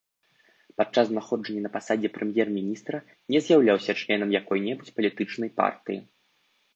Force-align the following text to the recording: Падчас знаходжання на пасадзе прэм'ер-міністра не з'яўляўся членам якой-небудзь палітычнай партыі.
Падчас 0.81 1.05
знаходжання 1.09 1.59
на 1.65 1.69
пасадзе 1.75 2.09
прэм'ер-міністра 2.15 2.97
не 3.35 3.39
з'яўляўся 3.49 3.91
членам 4.01 4.29
якой-небудзь 4.39 4.95
палітычнай 4.97 5.49
партыі. 5.63 5.99